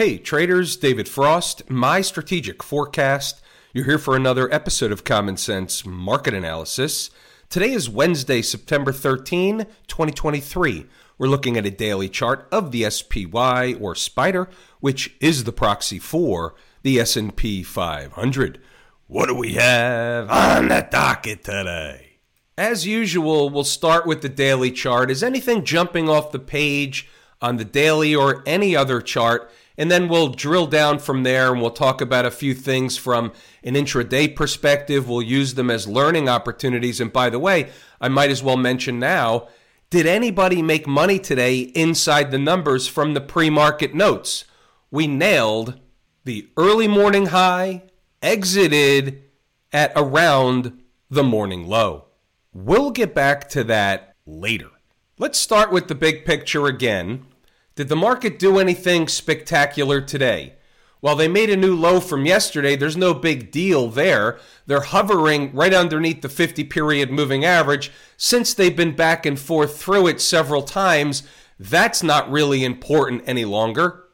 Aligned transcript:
Hey, 0.00 0.16
traders, 0.16 0.78
David 0.78 1.10
Frost, 1.10 1.68
my 1.68 2.00
strategic 2.00 2.62
forecast. 2.62 3.42
You're 3.74 3.84
here 3.84 3.98
for 3.98 4.16
another 4.16 4.50
episode 4.50 4.92
of 4.92 5.04
Common 5.04 5.36
Sense 5.36 5.84
Market 5.84 6.32
Analysis. 6.32 7.10
Today 7.50 7.72
is 7.72 7.90
Wednesday, 7.90 8.40
September 8.40 8.92
13, 8.92 9.66
2023. 9.88 10.86
We're 11.18 11.26
looking 11.26 11.58
at 11.58 11.66
a 11.66 11.70
daily 11.70 12.08
chart 12.08 12.48
of 12.50 12.72
the 12.72 12.88
SPY 12.88 13.74
or 13.74 13.94
Spider, 13.94 14.48
which 14.80 15.14
is 15.20 15.44
the 15.44 15.52
proxy 15.52 15.98
for 15.98 16.54
the 16.82 16.98
S&P 16.98 17.62
500. 17.62 18.58
What 19.06 19.26
do 19.26 19.34
we 19.34 19.52
have 19.56 20.30
on 20.30 20.68
the 20.68 20.88
docket 20.90 21.44
today? 21.44 22.20
As 22.56 22.86
usual, 22.86 23.50
we'll 23.50 23.64
start 23.64 24.06
with 24.06 24.22
the 24.22 24.30
daily 24.30 24.70
chart. 24.70 25.10
Is 25.10 25.22
anything 25.22 25.62
jumping 25.62 26.08
off 26.08 26.32
the 26.32 26.38
page 26.38 27.06
on 27.42 27.58
the 27.58 27.66
daily 27.66 28.14
or 28.14 28.42
any 28.46 28.74
other 28.74 29.02
chart? 29.02 29.52
And 29.80 29.90
then 29.90 30.08
we'll 30.08 30.28
drill 30.28 30.66
down 30.66 30.98
from 30.98 31.22
there 31.22 31.50
and 31.50 31.62
we'll 31.62 31.70
talk 31.70 32.02
about 32.02 32.26
a 32.26 32.30
few 32.30 32.52
things 32.52 32.98
from 32.98 33.32
an 33.64 33.76
intraday 33.76 34.36
perspective. 34.36 35.08
We'll 35.08 35.22
use 35.22 35.54
them 35.54 35.70
as 35.70 35.88
learning 35.88 36.28
opportunities. 36.28 37.00
And 37.00 37.10
by 37.10 37.30
the 37.30 37.38
way, 37.38 37.70
I 37.98 38.08
might 38.08 38.28
as 38.28 38.42
well 38.42 38.58
mention 38.58 38.98
now 38.98 39.48
did 39.88 40.04
anybody 40.04 40.60
make 40.60 40.86
money 40.86 41.18
today 41.18 41.60
inside 41.60 42.30
the 42.30 42.38
numbers 42.38 42.88
from 42.88 43.14
the 43.14 43.22
pre 43.22 43.48
market 43.48 43.94
notes? 43.94 44.44
We 44.90 45.06
nailed 45.06 45.80
the 46.24 46.50
early 46.58 46.86
morning 46.86 47.26
high, 47.26 47.84
exited 48.20 49.22
at 49.72 49.92
around 49.96 50.78
the 51.08 51.24
morning 51.24 51.66
low. 51.66 52.08
We'll 52.52 52.90
get 52.90 53.14
back 53.14 53.48
to 53.48 53.64
that 53.64 54.14
later. 54.26 54.68
Let's 55.18 55.38
start 55.38 55.72
with 55.72 55.88
the 55.88 55.94
big 55.94 56.26
picture 56.26 56.66
again. 56.66 57.24
Did 57.74 57.88
the 57.88 57.96
market 57.96 58.38
do 58.38 58.58
anything 58.58 59.08
spectacular 59.08 60.00
today? 60.00 60.54
While 61.00 61.16
they 61.16 61.28
made 61.28 61.48
a 61.48 61.56
new 61.56 61.74
low 61.74 61.98
from 61.98 62.26
yesterday, 62.26 62.76
there's 62.76 62.96
no 62.96 63.14
big 63.14 63.50
deal 63.50 63.88
there. 63.88 64.38
They're 64.66 64.82
hovering 64.82 65.54
right 65.54 65.72
underneath 65.72 66.20
the 66.20 66.28
50 66.28 66.64
period 66.64 67.10
moving 67.10 67.44
average. 67.44 67.90
Since 68.16 68.52
they've 68.52 68.76
been 68.76 68.94
back 68.94 69.24
and 69.24 69.38
forth 69.38 69.80
through 69.80 70.08
it 70.08 70.20
several 70.20 70.62
times, 70.62 71.22
that's 71.58 72.02
not 72.02 72.30
really 72.30 72.64
important 72.64 73.22
any 73.26 73.46
longer. 73.46 74.04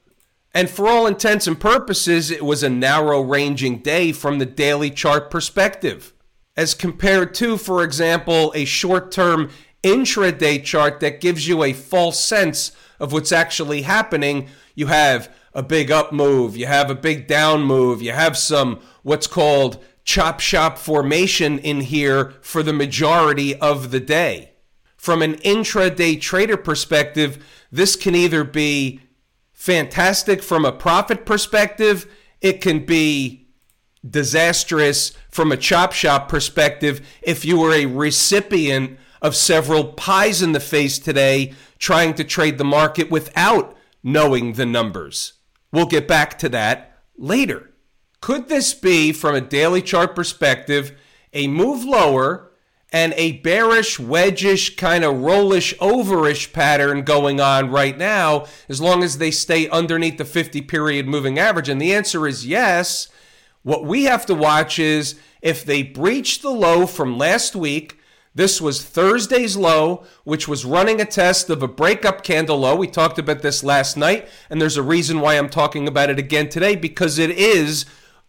And 0.54 0.70
for 0.70 0.88
all 0.88 1.06
intents 1.06 1.46
and 1.46 1.58
purposes, 1.58 2.30
it 2.30 2.44
was 2.44 2.62
a 2.62 2.70
narrow 2.70 3.20
ranging 3.20 3.78
day 3.78 4.12
from 4.12 4.38
the 4.38 4.46
daily 4.46 4.90
chart 4.90 5.30
perspective. 5.30 6.12
As 6.56 6.72
compared 6.72 7.34
to, 7.34 7.56
for 7.56 7.82
example, 7.82 8.52
a 8.54 8.64
short 8.64 9.10
term 9.10 9.50
intraday 9.82 10.62
chart 10.62 11.00
that 11.00 11.20
gives 11.20 11.46
you 11.46 11.62
a 11.62 11.72
false 11.72 12.18
sense 12.18 12.72
of 12.98 13.12
what's 13.12 13.32
actually 13.32 13.82
happening. 13.82 14.48
You 14.74 14.86
have 14.86 15.32
a 15.54 15.62
big 15.62 15.90
up 15.90 16.12
move, 16.12 16.56
you 16.56 16.66
have 16.66 16.90
a 16.90 16.94
big 16.94 17.26
down 17.26 17.62
move, 17.62 18.02
you 18.02 18.12
have 18.12 18.36
some 18.36 18.80
what's 19.02 19.26
called 19.26 19.82
chop 20.04 20.38
shop 20.40 20.78
formation 20.78 21.58
in 21.58 21.80
here 21.80 22.34
for 22.40 22.62
the 22.62 22.72
majority 22.72 23.56
of 23.56 23.90
the 23.90 24.00
day. 24.00 24.52
From 24.96 25.22
an 25.22 25.34
intraday 25.36 26.20
trader 26.20 26.56
perspective, 26.56 27.44
this 27.72 27.96
can 27.96 28.14
either 28.14 28.44
be 28.44 29.00
fantastic 29.52 30.42
from 30.42 30.64
a 30.64 30.72
profit 30.72 31.24
perspective, 31.26 32.06
it 32.40 32.60
can 32.60 32.84
be 32.84 33.48
disastrous 34.08 35.12
from 35.30 35.50
a 35.50 35.56
chop 35.56 35.92
shop 35.92 36.28
perspective 36.28 37.06
if 37.22 37.44
you 37.44 37.58
were 37.58 37.72
a 37.72 37.86
recipient 37.86 38.98
of 39.22 39.36
several 39.36 39.84
pies 39.84 40.42
in 40.42 40.52
the 40.52 40.60
face 40.60 40.98
today 40.98 41.52
trying 41.78 42.14
to 42.14 42.24
trade 42.24 42.58
the 42.58 42.64
market 42.64 43.10
without 43.10 43.76
knowing 44.02 44.52
the 44.52 44.66
numbers. 44.66 45.34
We'll 45.72 45.86
get 45.86 46.08
back 46.08 46.38
to 46.38 46.48
that 46.50 47.02
later. 47.16 47.72
Could 48.20 48.48
this 48.48 48.74
be, 48.74 49.12
from 49.12 49.34
a 49.34 49.40
daily 49.40 49.82
chart 49.82 50.14
perspective, 50.14 50.98
a 51.32 51.46
move 51.46 51.84
lower 51.84 52.50
and 52.92 53.12
a 53.16 53.32
bearish, 53.38 53.98
wedgish, 53.98 54.76
kind 54.76 55.04
of 55.04 55.20
rollish, 55.20 55.74
overish 55.78 56.52
pattern 56.52 57.02
going 57.02 57.40
on 57.40 57.70
right 57.70 57.98
now, 57.98 58.46
as 58.68 58.80
long 58.80 59.02
as 59.02 59.18
they 59.18 59.30
stay 59.30 59.68
underneath 59.68 60.18
the 60.18 60.24
50 60.24 60.62
period 60.62 61.06
moving 61.06 61.38
average? 61.38 61.68
And 61.68 61.80
the 61.80 61.92
answer 61.92 62.26
is 62.26 62.46
yes. 62.46 63.08
What 63.62 63.84
we 63.84 64.04
have 64.04 64.24
to 64.26 64.34
watch 64.34 64.78
is 64.78 65.18
if 65.42 65.64
they 65.64 65.82
breach 65.82 66.40
the 66.40 66.50
low 66.50 66.86
from 66.86 67.18
last 67.18 67.56
week, 67.56 67.98
this 68.36 68.60
was 68.60 68.82
Thursday's 68.82 69.56
low, 69.56 70.04
which 70.24 70.46
was 70.46 70.66
running 70.66 71.00
a 71.00 71.06
test 71.06 71.48
of 71.48 71.62
a 71.62 71.68
breakup 71.68 72.22
candle 72.22 72.58
low. 72.58 72.76
We 72.76 72.86
talked 72.86 73.18
about 73.18 73.40
this 73.40 73.64
last 73.64 73.96
night, 73.96 74.28
and 74.50 74.60
there's 74.60 74.76
a 74.76 74.82
reason 74.82 75.20
why 75.20 75.34
I'm 75.34 75.48
talking 75.48 75.88
about 75.88 76.10
it 76.10 76.18
again 76.18 76.50
today 76.50 76.76
because 76.76 77.18
it 77.18 77.30
is 77.30 77.86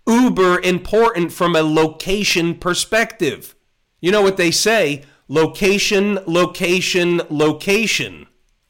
uber 0.07 0.61
important 0.61 1.33
from 1.33 1.57
a 1.57 1.61
location 1.61 2.55
perspective. 2.55 3.53
You 3.99 4.13
know 4.13 4.21
what 4.21 4.37
they 4.37 4.49
say 4.49 5.03
location, 5.27 6.19
location, 6.25 7.21
location. 7.29 8.27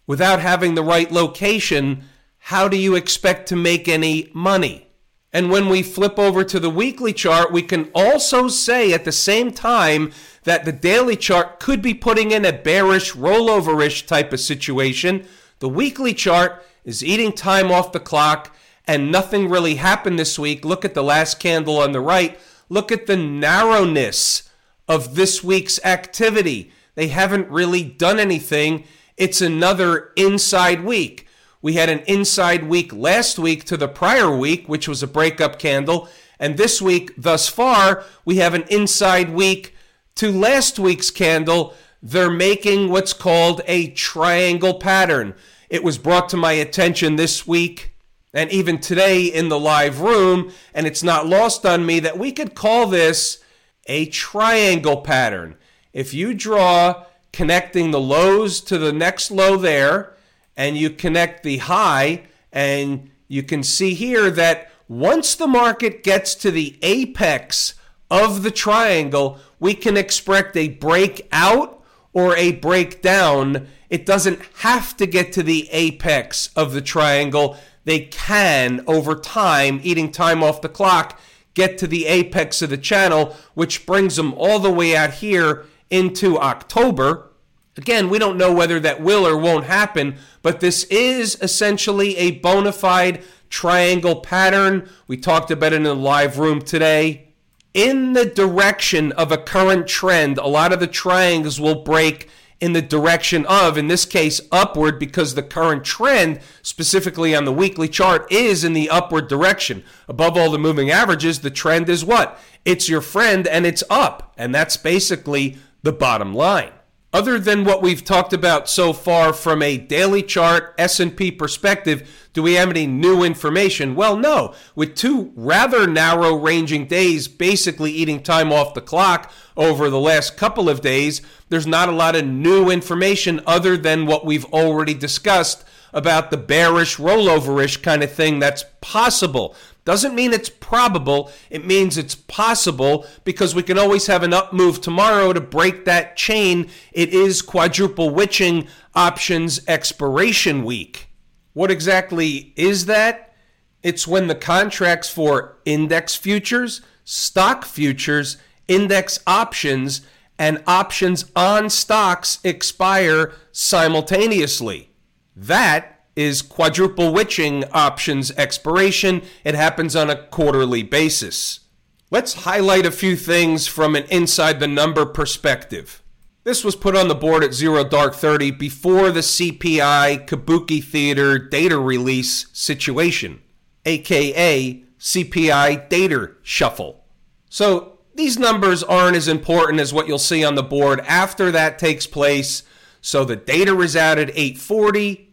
Without 0.08 0.40
having 0.40 0.74
the 0.74 0.84
right 0.84 1.12
location, 1.12 2.04
how 2.40 2.68
do 2.68 2.78
you 2.78 2.96
expect 2.96 3.48
to 3.50 3.56
make 3.56 3.88
any 3.88 4.32
money? 4.34 4.87
And 5.34 5.52
when 5.52 5.68
we 5.70 5.84
flip 5.84 6.18
over 6.18 6.44
to 6.44 6.60
the 6.60 6.70
weekly 6.70 7.14
chart, 7.14 7.52
we 7.52 7.62
can 7.62 7.92
also 7.94 8.48
say 8.48 8.94
at 8.94 9.04
the 9.04 9.12
same 9.12 9.52
time 9.52 10.12
that 10.44 10.64
the 10.64 10.72
daily 10.72 11.18
chart 11.18 11.60
could 11.60 11.82
be 11.82 11.94
putting 11.94 12.32
in 12.32 12.46
a 12.46 12.54
bearish, 12.54 13.14
rolloverish 13.14 14.08
type 14.08 14.32
of 14.32 14.40
situation. 14.40 15.28
The 15.60 15.70
weekly 15.70 16.14
chart 16.14 16.66
is 16.86 17.04
eating 17.04 17.34
time 17.34 17.72
off 17.72 17.92
the 17.92 18.00
clock, 18.00 18.56
and 18.88 19.12
nothing 19.12 19.50
really 19.50 19.76
happened 19.76 20.18
this 20.18 20.40
week. 20.40 20.64
Look 20.64 20.86
at 20.86 20.94
the 20.94 21.04
last 21.04 21.40
candle 21.40 21.78
on 21.78 21.92
the 21.92 22.00
right. 22.00 22.40
Look 22.70 22.92
at 22.92 23.06
the 23.06 23.18
narrowness 23.18 24.50
of 24.88 25.16
this 25.16 25.44
week's 25.44 25.84
activity. 25.84 26.72
They 26.96 27.10
haven't 27.10 27.50
really 27.50 27.84
done 27.84 28.20
anything. 28.20 28.86
It's 29.18 29.42
another 29.42 30.14
inside 30.16 30.86
week. 30.86 31.27
We 31.68 31.74
had 31.74 31.90
an 31.90 32.00
inside 32.08 32.64
week 32.64 32.94
last 32.94 33.38
week 33.38 33.66
to 33.66 33.76
the 33.76 33.90
prior 33.90 34.34
week, 34.34 34.70
which 34.70 34.88
was 34.88 35.04
a 35.04 35.06
breakup 35.06 35.60
candle. 35.60 36.08
And 36.40 36.56
this 36.56 36.82
week, 36.82 37.12
thus 37.18 37.50
far, 37.50 38.06
we 38.24 38.38
have 38.38 38.54
an 38.54 38.64
inside 38.70 39.32
week 39.32 39.76
to 40.16 40.32
last 40.32 40.80
week's 40.80 41.12
candle, 41.12 41.74
they're 42.02 42.32
making 42.32 42.90
what's 42.90 43.12
called 43.12 43.60
a 43.68 43.90
triangle 43.90 44.76
pattern. 44.76 45.36
It 45.70 45.84
was 45.84 45.98
brought 45.98 46.30
to 46.30 46.38
my 46.38 46.54
attention 46.54 47.18
this 47.18 47.46
week 47.46 47.94
and 48.34 48.50
even 48.50 48.80
today 48.80 49.26
in 49.26 49.50
the 49.50 49.60
live 49.60 50.00
room, 50.00 50.54
and 50.74 50.88
it's 50.88 51.04
not 51.04 51.28
lost 51.28 51.66
on 51.66 51.86
me 51.86 52.00
that 52.00 52.18
we 52.18 52.32
could 52.32 52.56
call 52.56 52.88
this 52.88 53.44
a 53.88 54.06
triangle 54.06 55.02
pattern. 55.02 55.58
If 55.92 56.14
you 56.14 56.34
draw 56.34 57.04
connecting 57.34 57.92
the 57.92 58.00
lows 58.00 58.62
to 58.62 58.78
the 58.78 58.94
next 58.94 59.32
low 59.32 59.58
there, 59.58 60.14
and 60.58 60.76
you 60.78 60.90
connect 60.90 61.44
the 61.44 61.58
high, 61.58 62.24
and 62.52 63.10
you 63.30 63.44
can 63.44 63.64
see 63.64 63.94
here 63.94 64.30
that 64.32 64.72
once 64.90 65.36
the 65.36 65.48
market 65.48 66.04
gets 66.04 66.34
to 66.36 66.50
the 66.50 66.78
apex 66.82 67.76
of 68.10 68.42
the 68.44 68.52
triangle, 68.52 69.38
we 69.60 69.74
can 69.74 69.96
expect 69.96 70.58
a 70.58 70.70
breakout 70.70 71.84
or 72.14 72.36
a 72.36 72.54
breakdown. 72.54 73.68
It 73.90 74.06
doesn't 74.06 74.42
have 74.60 74.98
to 74.98 75.06
get 75.06 75.32
to 75.34 75.44
the 75.44 75.70
apex 75.72 76.50
of 76.56 76.74
the 76.74 76.82
triangle. 76.82 77.58
They 77.86 78.00
can, 78.00 78.84
over 78.88 79.16
time, 79.16 79.80
eating 79.84 80.12
time 80.12 80.44
off 80.44 80.62
the 80.62 80.70
clock, 80.70 81.20
get 81.54 81.78
to 81.80 81.88
the 81.88 82.06
apex 82.06 82.62
of 82.62 82.70
the 82.70 82.78
channel, 82.78 83.36
which 83.54 83.86
brings 83.86 84.16
them 84.16 84.34
all 84.34 84.60
the 84.60 84.72
way 84.72 84.96
out 84.96 85.16
here 85.16 85.66
into 85.90 86.40
October. 86.40 87.30
Again, 87.78 88.10
we 88.10 88.20
don't 88.20 88.38
know 88.38 88.52
whether 88.52 88.80
that 88.80 89.02
will 89.02 89.26
or 89.26 89.38
won't 89.38 89.66
happen, 89.66 90.18
but 90.42 90.60
this 90.60 90.84
is 90.86 91.38
essentially 91.42 92.18
a 92.18 92.32
bona 92.32 92.72
fide 92.72 93.24
triangle 93.50 94.18
pattern. 94.18 94.90
We 95.08 95.18
talked 95.18 95.52
about 95.52 95.74
it 95.74 95.78
in 95.78 95.84
the 95.84 95.96
live 95.96 96.40
room 96.40 96.62
today 96.62 97.28
in 97.74 98.14
the 98.14 98.26
direction 98.26 99.12
of 99.12 99.32
a 99.32 99.38
current 99.38 99.88
trend. 99.88 100.40
A 100.40 100.48
lot 100.48 100.74
of 100.74 100.80
the 100.80 100.88
triangles 100.88 101.60
will 101.60 101.84
break 101.84 102.28
in 102.60 102.74
the 102.74 102.82
direction 102.82 103.46
of, 103.46 103.78
in 103.78 103.88
this 103.88 104.04
case, 104.04 104.42
upward, 104.52 104.98
because 104.98 105.36
the 105.36 105.44
current 105.44 105.86
trend, 105.86 106.40
specifically 106.64 107.36
on 107.36 107.46
the 107.46 107.54
weekly 107.54 107.88
chart, 107.88 108.32
is 108.32 108.64
in 108.64 108.74
the 108.74 108.90
upward 108.90 109.28
direction. 109.28 109.84
Above 110.08 110.36
all 110.36 110.50
the 110.50 110.58
moving 110.58 110.90
averages, 110.90 111.42
the 111.42 111.52
trend 111.52 111.88
is 111.88 112.04
what? 112.04 112.40
It's 112.66 112.90
your 112.90 113.02
friend 113.02 113.48
and 113.48 113.68
it's 113.68 113.84
up. 113.92 114.34
And 114.38 114.56
that's 114.56 114.76
basically 114.76 115.58
the 115.84 115.94
bottom 115.94 116.34
line. 116.34 116.72
Other 117.18 117.40
than 117.40 117.64
what 117.64 117.82
we've 117.82 118.04
talked 118.04 118.32
about 118.32 118.70
so 118.70 118.94
far 118.94 119.34
from 119.34 119.64
a 119.64 119.76
daily 119.76 120.22
chart 120.22 120.76
S&P 120.78 121.32
perspective, 121.32 122.28
do 122.34 122.44
we 122.44 122.54
have 122.54 122.70
any 122.70 122.86
new 122.86 123.24
information? 123.24 123.96
Well, 123.96 124.16
no. 124.16 124.54
With 124.76 124.94
two 124.94 125.32
rather 125.36 125.88
narrow 125.88 126.36
ranging 126.36 126.86
days 126.86 127.28
basically 127.28 127.92
eating 127.92 128.22
time 128.22 128.54
off 128.54 128.76
the 128.76 128.82
clock 128.82 129.34
over 129.58 129.90
the 129.90 130.00
last 130.00 130.38
couple 130.38 130.70
of 130.70 130.82
days, 130.82 131.24
there's 131.50 131.66
not 131.66 131.90
a 131.90 131.92
lot 131.92 132.16
of 132.16 132.24
new 132.24 132.70
information 132.70 133.42
other 133.48 133.78
than 133.78 134.06
what 134.06 134.24
we've 134.24 134.46
already 134.46 134.94
discussed 134.94 135.66
about 135.94 136.30
the 136.30 136.38
bearish, 136.38 136.98
rolloverish 136.98 137.82
kind 137.82 138.04
of 138.04 138.12
thing 138.12 138.38
that's 138.38 138.64
possible. 138.80 139.56
Doesn't 139.88 140.16
mean 140.16 140.34
it's 140.34 140.50
probable, 140.50 141.32
it 141.50 141.66
means 141.66 141.98
it's 141.98 142.14
possible 142.14 143.08
because 143.24 143.56
we 143.56 143.64
can 143.64 143.80
always 143.80 144.08
have 144.08 144.22
an 144.22 144.34
up 144.34 144.52
move 144.52 144.82
tomorrow 144.82 145.32
to 145.32 145.40
break 145.40 145.86
that 145.86 146.18
chain. 146.18 146.70
It 146.92 147.14
is 147.14 147.42
quadruple 147.42 148.10
witching 148.10 148.68
options 148.94 149.62
expiration 149.66 150.66
week. 150.66 151.08
What 151.54 151.72
exactly 151.72 152.52
is 152.58 152.88
that? 152.88 153.34
It's 153.82 154.06
when 154.06 154.28
the 154.28 154.36
contracts 154.36 155.10
for 155.10 155.58
index 155.64 156.16
futures, 156.16 156.82
stock 157.06 157.64
futures, 157.64 158.36
index 158.68 159.22
options, 159.26 160.02
and 160.38 160.62
options 160.68 161.32
on 161.34 161.70
stocks 161.70 162.40
expire 162.44 163.32
simultaneously. 163.54 164.90
That 165.34 165.97
is 166.18 166.42
quadruple 166.42 167.14
witching 167.14 167.64
options 167.72 168.32
expiration. 168.32 169.22
It 169.46 169.54
happens 169.54 169.96
on 169.96 170.10
a 170.10 170.16
quarterly 170.16 170.82
basis. 170.82 171.62
Let's 172.10 172.44
highlight 172.46 172.88
a 172.88 172.92
few 172.92 173.16
things 173.16 173.68
from 173.68 173.96
an 173.96 174.06
inside 174.06 174.60
the 174.60 174.68
number 174.68 175.06
perspective. 175.06 176.02
This 176.44 176.64
was 176.64 176.76
put 176.76 176.96
on 176.96 177.08
the 177.08 177.16
board 177.16 177.44
at 177.44 177.54
zero 177.54 177.84
dark 177.84 178.16
30 178.16 178.52
before 178.52 179.12
the 179.12 179.20
CPI 179.20 180.28
Kabuki 180.28 180.84
Theater 180.84 181.38
data 181.38 181.78
release 181.78 182.48
situation, 182.52 183.42
aka 183.86 184.84
CPI 185.00 185.90
data 185.90 186.32
shuffle. 186.42 187.04
So 187.50 188.00
these 188.16 188.40
numbers 188.40 188.82
aren't 188.82 189.18
as 189.18 189.28
important 189.28 189.80
as 189.80 189.94
what 189.94 190.08
you'll 190.08 190.18
see 190.18 190.44
on 190.44 190.56
the 190.56 190.64
board 190.64 191.02
after 191.02 191.52
that 191.52 191.78
takes 191.78 192.08
place. 192.08 192.64
So 193.02 193.24
the 193.24 193.36
data 193.36 193.78
is 193.82 193.96
out 193.96 194.18
at 194.18 194.30
840 194.30 195.27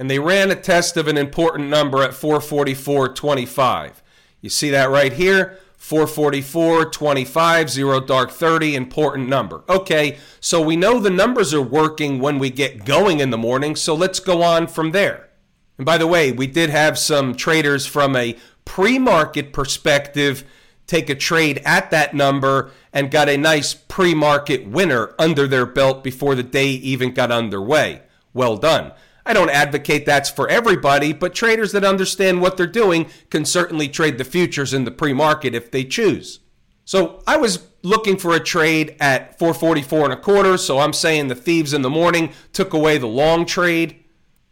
and 0.00 0.10
they 0.10 0.18
ran 0.18 0.50
a 0.50 0.56
test 0.56 0.96
of 0.96 1.06
an 1.08 1.18
important 1.18 1.68
number 1.68 2.02
at 2.02 2.12
444.25. 2.12 3.92
You 4.40 4.48
see 4.48 4.70
that 4.70 4.88
right 4.88 5.12
here? 5.12 5.58
444.25, 5.78 7.68
0 7.68 8.00
dark 8.00 8.30
30, 8.30 8.76
important 8.76 9.28
number. 9.28 9.62
Okay, 9.68 10.16
so 10.40 10.62
we 10.62 10.74
know 10.74 10.98
the 10.98 11.10
numbers 11.10 11.52
are 11.52 11.60
working 11.60 12.18
when 12.18 12.38
we 12.38 12.48
get 12.48 12.86
going 12.86 13.20
in 13.20 13.28
the 13.28 13.36
morning, 13.36 13.76
so 13.76 13.94
let's 13.94 14.20
go 14.20 14.42
on 14.42 14.66
from 14.68 14.92
there. 14.92 15.28
And 15.76 15.84
by 15.84 15.98
the 15.98 16.06
way, 16.06 16.32
we 16.32 16.46
did 16.46 16.70
have 16.70 16.98
some 16.98 17.34
traders 17.34 17.84
from 17.84 18.16
a 18.16 18.38
pre 18.64 18.98
market 18.98 19.52
perspective 19.52 20.44
take 20.86 21.10
a 21.10 21.14
trade 21.14 21.60
at 21.66 21.90
that 21.90 22.14
number 22.14 22.70
and 22.90 23.10
got 23.10 23.28
a 23.28 23.36
nice 23.36 23.74
pre 23.74 24.14
market 24.14 24.66
winner 24.66 25.14
under 25.18 25.46
their 25.46 25.66
belt 25.66 26.02
before 26.02 26.34
the 26.34 26.42
day 26.42 26.68
even 26.68 27.12
got 27.12 27.30
underway. 27.30 28.00
Well 28.32 28.56
done. 28.56 28.92
I 29.30 29.32
don't 29.32 29.48
advocate 29.48 30.06
that's 30.06 30.28
for 30.28 30.48
everybody, 30.48 31.12
but 31.12 31.36
traders 31.36 31.70
that 31.70 31.84
understand 31.84 32.40
what 32.40 32.56
they're 32.56 32.66
doing 32.66 33.06
can 33.30 33.44
certainly 33.44 33.88
trade 33.88 34.18
the 34.18 34.24
futures 34.24 34.74
in 34.74 34.82
the 34.82 34.90
pre 34.90 35.12
market 35.12 35.54
if 35.54 35.70
they 35.70 35.84
choose. 35.84 36.40
So 36.84 37.22
I 37.28 37.36
was 37.36 37.68
looking 37.84 38.16
for 38.16 38.34
a 38.34 38.40
trade 38.40 38.96
at 38.98 39.38
444 39.38 40.04
and 40.06 40.12
a 40.14 40.16
quarter, 40.16 40.56
so 40.56 40.80
I'm 40.80 40.92
saying 40.92 41.28
the 41.28 41.36
thieves 41.36 41.72
in 41.72 41.82
the 41.82 41.88
morning 41.88 42.32
took 42.52 42.74
away 42.74 42.98
the 42.98 43.06
long 43.06 43.46
trade. 43.46 44.02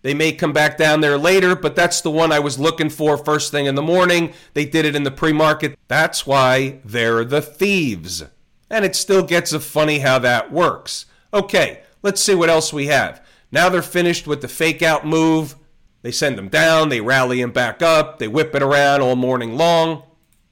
They 0.03 0.15
may 0.15 0.31
come 0.31 0.53
back 0.53 0.79
down 0.79 1.01
there 1.01 1.19
later, 1.19 1.57
but 1.57 1.75
that's 1.75 2.01
the 2.01 2.13
one 2.13 2.31
I 2.31 2.39
was 2.39 2.61
looking 2.61 2.89
for 2.89 3.19
first 3.19 3.51
thing 3.51 3.67
in 3.67 3.75
the 3.75 3.83
morning. 3.83 4.33
They 4.55 4.65
did 4.65 4.85
it 4.85 4.95
in 4.95 5.03
the 5.03 5.11
pre 5.11 5.33
market. 5.33 5.77
That's 5.89 6.25
why 6.25 6.79
they're 6.85 7.25
the 7.25 7.43
thieves. 7.43 8.23
And 8.71 8.85
it 8.85 8.95
still 8.95 9.25
gets 9.25 9.53
a 9.53 9.59
funny 9.59 9.99
how 9.99 10.21
that 10.21 10.53
works. 10.53 11.07
Okay, 11.35 11.83
let's 12.05 12.21
see 12.21 12.37
what 12.37 12.49
else 12.49 12.73
we 12.73 12.87
have. 12.87 13.21
Now 13.51 13.69
they're 13.69 13.83
finished 13.83 14.27
with 14.27 14.41
the 14.43 14.49
fake 14.49 14.83
out 14.83 15.07
move. 15.07 15.57
They 16.03 16.13
send 16.13 16.39
him 16.39 16.49
down, 16.49 16.91
they 16.91 17.01
rally 17.01 17.41
him 17.41 17.51
back 17.51 17.83
up, 17.83 18.19
they 18.19 18.29
whip 18.29 18.55
it 18.55 18.63
around 18.63 19.01
all 19.01 19.17
morning 19.17 19.57
long. 19.57 20.05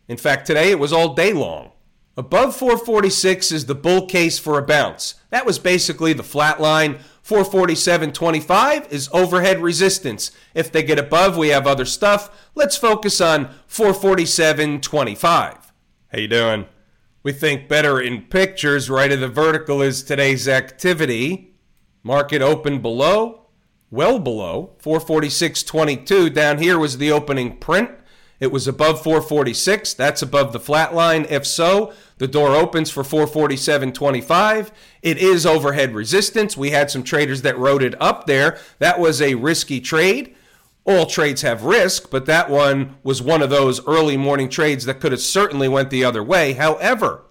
In 0.09 0.17
fact, 0.17 0.47
today 0.47 0.71
it 0.71 0.79
was 0.79 0.93
all 0.93 1.15
day 1.15 1.33
long. 1.33 1.73
Above 2.19 2.57
446 2.57 3.53
is 3.53 3.67
the 3.67 3.75
bull 3.75 4.07
case 4.07 4.39
for 4.39 4.59
a 4.59 4.63
bounce. 4.63 5.17
That 5.29 5.45
was 5.45 5.59
basically 5.59 6.15
the 6.15 6.23
flat 6.23 6.61
line. 6.61 6.99
447.25 7.23 8.91
is 8.91 9.11
overhead 9.13 9.61
resistance. 9.61 10.31
If 10.55 10.73
they 10.73 10.83
get 10.83 10.99
above, 10.99 11.37
we 11.37 11.49
have 11.49 11.67
other 11.67 11.85
stuff. 11.85 12.49
Let's 12.55 12.77
focus 12.77 13.21
on 13.21 13.51
447.25. 13.69 15.19
How 15.21 16.19
you 16.19 16.29
doing? 16.29 16.67
We 17.23 17.33
think 17.33 17.69
better 17.69 18.01
in 18.01 18.23
pictures. 18.23 18.89
Right 18.89 19.13
of 19.13 19.21
the 19.21 19.29
vertical 19.29 19.83
is 19.83 20.03
today's 20.03 20.49
activity. 20.49 21.56
Market 22.07 22.41
opened 22.41 22.83
below, 22.83 23.47
well 23.91 24.21
below 24.21 24.77
446.22. 24.81 26.33
Down 26.33 26.59
here 26.59 26.79
was 26.79 26.99
the 26.99 27.11
opening 27.11 27.57
print. 27.57 27.91
It 28.39 28.53
was 28.53 28.69
above 28.69 29.03
446. 29.03 29.93
That's 29.95 30.23
above 30.23 30.53
the 30.53 30.61
flat 30.61 30.95
line. 30.95 31.27
If 31.29 31.45
so, 31.45 31.93
the 32.19 32.29
door 32.29 32.55
opens 32.55 32.93
for 32.93 33.03
447.25. 33.03 34.71
It 35.03 35.19
is 35.19 35.45
overhead 35.45 35.97
resistance. 35.97 36.57
We 36.57 36.71
had 36.71 36.93
some 36.93 37.03
traders 37.03 37.43
that 37.43 37.59
wrote 37.59 37.83
it 37.83 38.01
up 38.01 38.27
there. 38.27 38.57
That 38.79 39.01
was 39.01 39.21
a 39.21 39.35
risky 39.35 39.81
trade. 39.81 40.37
All 40.85 41.07
trades 41.07 41.43
have 41.43 41.65
risk, 41.65 42.09
but 42.09 42.27
that 42.27 42.49
one 42.49 42.99
was 43.03 43.21
one 43.21 43.43
of 43.43 43.51
those 43.51 43.85
early 43.85 44.17
morning 44.17 44.49
trades 44.49 44.85
that 44.85 45.01
could 45.01 45.11
have 45.11 45.21
certainly 45.21 45.67
went 45.67 45.91
the 45.91 46.05
other 46.05 46.23
way. 46.23 46.53
However, 46.53 47.23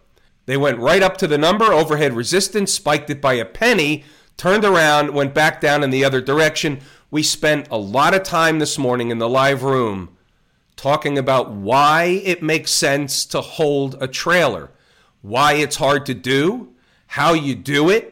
they 0.47 0.57
went 0.57 0.79
right 0.79 1.01
up 1.01 1.15
to 1.19 1.27
the 1.27 1.37
number, 1.37 1.71
overhead 1.71 2.11
resistance, 2.11 2.73
spiked 2.73 3.09
it 3.09 3.21
by 3.21 3.35
a 3.35 3.45
penny, 3.45 4.03
turned 4.37 4.65
around, 4.65 5.13
went 5.13 5.33
back 5.33 5.61
down 5.61 5.83
in 5.83 5.89
the 5.89 6.03
other 6.03 6.21
direction. 6.21 6.81
We 7.11 7.23
spent 7.23 7.67
a 7.71 7.77
lot 7.77 8.13
of 8.13 8.23
time 8.23 8.59
this 8.59 8.77
morning 8.77 9.11
in 9.11 9.19
the 9.19 9.29
live 9.29 9.63
room 9.63 10.15
talking 10.75 11.17
about 11.17 11.51
why 11.51 12.21
it 12.23 12.43
makes 12.43 12.71
sense 12.71 13.25
to 13.25 13.41
hold 13.41 14.01
a 14.01 14.07
trailer, 14.07 14.71
why 15.21 15.53
it's 15.53 15.77
hard 15.77 16.05
to 16.05 16.13
do, 16.13 16.73
how 17.07 17.33
you 17.33 17.55
do 17.55 17.89
it. 17.89 18.11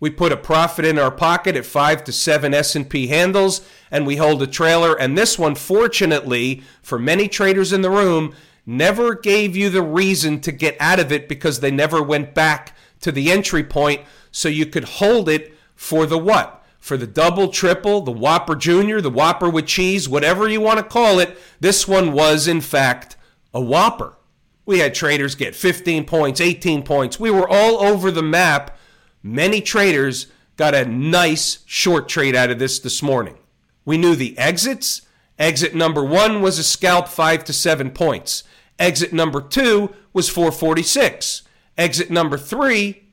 We 0.00 0.10
put 0.10 0.32
a 0.32 0.36
profit 0.36 0.84
in 0.84 0.98
our 0.98 1.10
pocket 1.10 1.56
at 1.56 1.64
5 1.64 2.04
to 2.04 2.12
7 2.12 2.52
S&P 2.52 3.06
handles 3.06 3.62
and 3.90 4.06
we 4.06 4.16
hold 4.16 4.42
a 4.42 4.46
trailer 4.46 4.94
and 4.94 5.16
this 5.16 5.38
one 5.38 5.54
fortunately 5.54 6.62
for 6.82 6.98
many 6.98 7.26
traders 7.26 7.72
in 7.72 7.80
the 7.80 7.90
room 7.90 8.34
never 8.66 9.14
gave 9.14 9.56
you 9.56 9.70
the 9.70 9.82
reason 9.82 10.40
to 10.42 10.52
get 10.52 10.76
out 10.78 11.00
of 11.00 11.10
it 11.10 11.26
because 11.26 11.60
they 11.60 11.70
never 11.70 12.02
went 12.02 12.34
back 12.34 12.76
to 13.00 13.12
the 13.12 13.30
entry 13.30 13.64
point 13.64 14.02
so 14.30 14.48
you 14.48 14.66
could 14.66 14.84
hold 14.84 15.28
it 15.28 15.53
for 15.74 16.06
the 16.06 16.18
what? 16.18 16.64
For 16.78 16.96
the 16.96 17.06
double, 17.06 17.48
triple, 17.48 18.02
the 18.02 18.10
Whopper 18.10 18.54
Junior, 18.54 19.00
the 19.00 19.10
Whopper 19.10 19.48
with 19.48 19.66
cheese, 19.66 20.08
whatever 20.08 20.48
you 20.48 20.60
want 20.60 20.78
to 20.78 20.84
call 20.84 21.18
it, 21.18 21.38
this 21.58 21.88
one 21.88 22.12
was 22.12 22.46
in 22.46 22.60
fact 22.60 23.16
a 23.54 23.60
Whopper. 23.60 24.18
We 24.66 24.78
had 24.78 24.94
traders 24.94 25.34
get 25.34 25.54
15 25.54 26.04
points, 26.04 26.40
18 26.40 26.82
points. 26.82 27.20
We 27.20 27.30
were 27.30 27.48
all 27.48 27.82
over 27.82 28.10
the 28.10 28.22
map. 28.22 28.76
Many 29.22 29.60
traders 29.60 30.26
got 30.56 30.74
a 30.74 30.84
nice 30.84 31.58
short 31.66 32.08
trade 32.08 32.36
out 32.36 32.50
of 32.50 32.58
this 32.58 32.78
this 32.78 33.02
morning. 33.02 33.38
We 33.84 33.98
knew 33.98 34.14
the 34.14 34.36
exits. 34.38 35.02
Exit 35.38 35.74
number 35.74 36.04
one 36.04 36.40
was 36.40 36.58
a 36.58 36.64
scalp, 36.64 37.08
five 37.08 37.44
to 37.44 37.52
seven 37.52 37.90
points. 37.90 38.44
Exit 38.78 39.12
number 39.12 39.40
two 39.40 39.94
was 40.12 40.28
446. 40.28 41.42
Exit 41.76 42.10
number 42.10 42.38
three, 42.38 43.04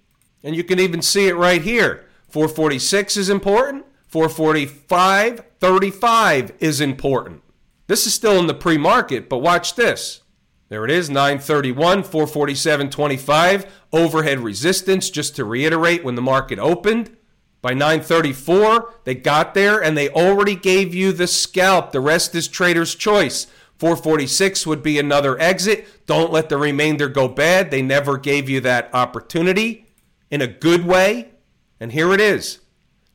and 0.44 0.56
you 0.56 0.63
can 0.63 0.80
even 0.80 1.01
see 1.01 1.27
it 1.27 1.36
right 1.36 1.62
here, 1.62 2.06
446 2.31 3.17
is 3.17 3.29
important. 3.29 3.85
445, 4.07 5.43
35 5.59 6.53
is 6.59 6.81
important. 6.81 7.43
This 7.88 8.07
is 8.07 8.13
still 8.13 8.39
in 8.39 8.47
the 8.47 8.53
pre 8.53 8.77
market, 8.77 9.29
but 9.29 9.39
watch 9.39 9.75
this. 9.75 10.21
There 10.69 10.85
it 10.85 10.91
is, 10.91 11.09
931, 11.09 12.03
447.25. 12.03 13.67
Overhead 13.91 14.39
resistance, 14.39 15.09
just 15.09 15.35
to 15.35 15.43
reiterate, 15.43 16.03
when 16.03 16.15
the 16.15 16.21
market 16.21 16.59
opened. 16.59 17.17
By 17.61 17.73
934, 17.73 18.93
they 19.03 19.13
got 19.15 19.53
there 19.53 19.83
and 19.83 19.97
they 19.97 20.09
already 20.09 20.55
gave 20.55 20.95
you 20.95 21.11
the 21.11 21.27
scalp. 21.27 21.91
The 21.91 22.00
rest 22.00 22.33
is 22.33 22.47
trader's 22.47 22.95
choice. 22.95 23.47
446 23.77 24.65
would 24.65 24.81
be 24.81 24.97
another 24.97 25.39
exit. 25.39 25.85
Don't 26.05 26.31
let 26.31 26.50
the 26.50 26.57
remainder 26.57 27.09
go 27.09 27.27
bad. 27.27 27.69
They 27.69 27.81
never 27.81 28.17
gave 28.17 28.50
you 28.50 28.61
that 28.61 28.89
opportunity 28.93 29.88
in 30.29 30.41
a 30.41 30.47
good 30.47 30.85
way. 30.85 31.30
And 31.81 31.93
here 31.93 32.13
it 32.13 32.21
is. 32.21 32.59